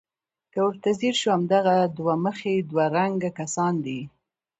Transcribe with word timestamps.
که 0.53 0.59
ورته 0.67 0.89
ځیر 0.99 1.15
شو 1.21 1.29
همدغه 1.35 1.75
دوه 1.97 2.13
مخي 2.25 2.55
دوه 2.69 2.85
رنګه 2.95 3.29
کسان 3.39 3.73
دي. 3.85 3.99